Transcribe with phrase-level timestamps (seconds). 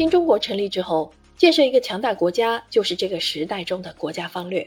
[0.00, 4.66] 新中国成立之后，建设一个强大国家就是这个时代中的国家方略。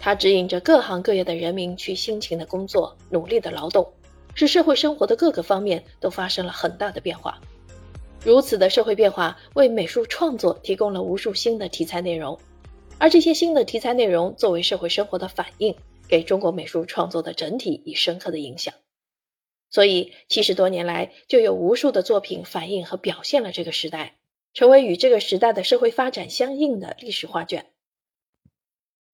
[0.00, 3.88] 它指引着各行各业的人民去辛勤的工作、努力的劳动，
[4.34, 7.40] 使社会生活的各个方面都发生了很大的变化。
[8.24, 12.36] 如此的社会变化，为美术创作提供了无数新的题材内容，
[12.98, 15.76] 而这些新的题材内容作为社会生活的反应，
[16.08, 18.74] 给中国美术创作的整体以深刻的影响。
[19.70, 24.16] 所以，七十多年来就有无数的作品反映和表现了这个时代。
[24.58, 27.66] 成为与这个时代的社会发展相应的历史画卷。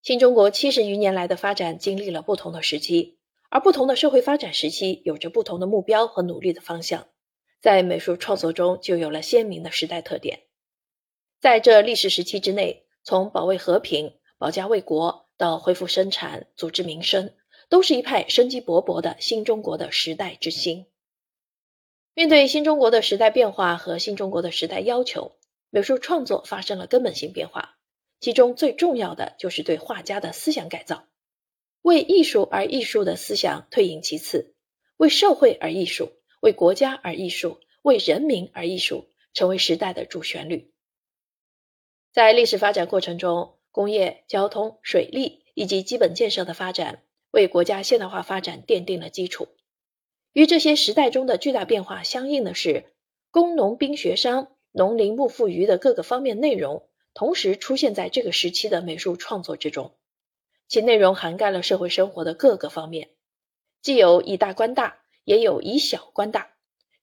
[0.00, 3.18] 新中国七十余年来的发展经历了不同的时期，
[3.50, 7.08] 而不同的社会发展时期有着不同的目标和努力的方向，
[7.60, 10.44] 在美术创作中就有了鲜明的时代特点。
[11.42, 17.34] 在这历史时期之内，从保卫和平、保家卫国到恢复生产、组织民生，
[17.68, 20.86] 都是一派生机勃勃的新中国的时代之星。
[22.16, 25.36] 面对新中国的时代变化和新中国的时代要求，
[25.68, 27.76] 美术创作发生了根本性变化。
[28.20, 31.08] 其中最重要的就是对画家的思想改造，
[31.82, 34.54] 为艺术而艺术的思想退隐其次，
[34.96, 40.72] 为社会而艺术，为国家而艺术，为人民而艺术，成为时代的主旋律。
[42.12, 47.02] 在历史发展过程中，工业、交通、水利以及基本建设的发展，
[47.32, 49.48] 为国家现代化发展奠定了基础。
[50.34, 52.92] 与这些时代中的巨大变化相应的是，
[53.30, 59.94] 工农兵学商、农林牧副渔的各个方面内容，同时出现在这个时期的美术创作之中，
[60.66, 63.10] 其内容涵盖了社会生活的各个方面，
[63.80, 66.48] 既有以大观大，也有以小观大；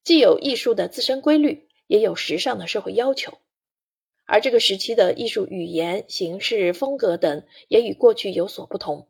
[0.03, 3.37] 既有艺术的自身规律，也有时尚的社会要求。
[4.25, 9.07] 而这个时期的艺术语言、形式、风格等，也与过去有所不同。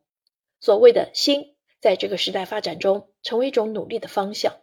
[0.59, 1.55] 所谓的新。
[1.81, 4.57] 在这个时代发展中，成为一种努力的方向。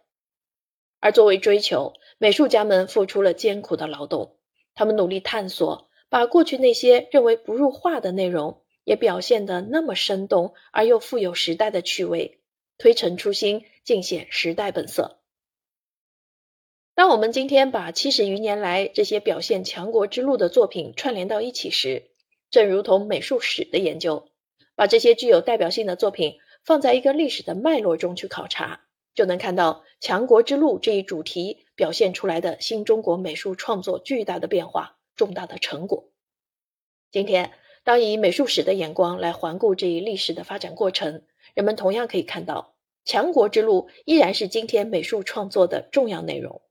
[0.99, 4.35] 而作为追求，美术家们付出了艰苦的劳动。
[4.75, 12.39] 他们努力探索，把过去那些认为不入画的内容，也表现得那么生动而又富有时代的趣味，
[12.77, 15.19] 推陈出新，尽显时代本色。
[16.95, 22.09] 当我们今天把七十余年来这些表现强国之路的作品串联到一起时，
[22.49, 24.27] 正如同美术史的研究，
[24.75, 26.39] 把这些具有代表性的作品。
[26.69, 28.81] 放在一个历史的脉络中去考察，
[29.15, 36.11] 就能看到强国之路这一主题表现出来的新中国美术创作巨大的变化、重大的成果。
[37.09, 37.53] 今天，
[37.83, 41.23] 当以美术史的眼光来环顾这一历史的发展过程，
[41.55, 46.61] 人们同样可以看到，强国之路依然是今天美术创作的重要内容。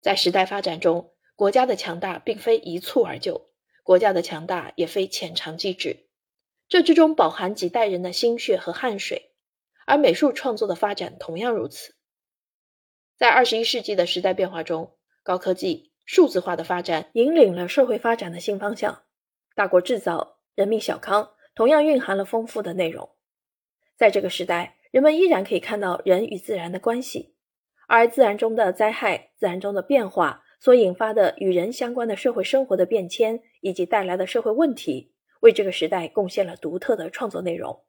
[0.00, 3.50] 在时代发展中，国家的强大并非一蹴而就，
[3.82, 6.06] 国家的强大也非浅尝即止。
[6.68, 9.32] 这之中饱含几代人的心血和汗水，
[9.86, 11.94] 而美术创作的发展同样如此。
[13.16, 19.02] 在二十一世纪的时代变化中，高科技、数字化的发展引领了社会发展的新方向。
[19.54, 23.10] 大国制造、人民小康同样蕴含了丰富的内容。
[23.96, 27.36] 在这个时代，人们依然可以看到人与自然的关系，
[27.86, 35.13] 而自然中的灾害、自然中的变化所引发的与人相关的社会生活的变迁以及带来的社会问题。
[35.44, 37.84] 为这个时代贡献了独特的创作内容，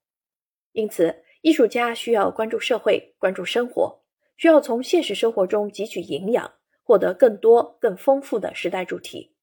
[0.74, 4.04] 因此，艺术家需要关注社会、关注生活，
[4.36, 9.38] 需要从现实生活中汲取营养，获得更多、更丰富的时代主题。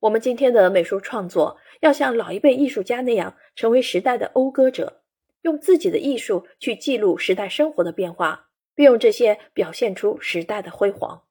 [0.00, 5.00] 我们今天的美术创作要像老一辈艺术家那样，成为时代的讴歌者，
[5.40, 11.22] 用自己的艺术去记录时代生活的变化，并用这些表现出时代的辉煌。